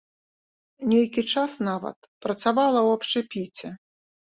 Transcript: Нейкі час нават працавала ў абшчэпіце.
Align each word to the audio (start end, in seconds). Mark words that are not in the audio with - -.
Нейкі 0.93 1.21
час 1.35 1.51
нават 1.69 1.99
працавала 2.27 2.79
ў 2.87 2.99
абшчэпіце. 2.99 3.67